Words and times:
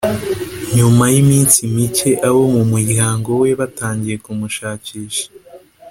nyuma 0.75 1.03
y’iminsi 1.13 1.59
micye 1.73 2.11
abo 2.27 2.41
mu 2.55 2.63
muryango 2.71 3.29
we 3.41 3.49
batangiye 3.59 4.15
kumushakisha 4.25 5.25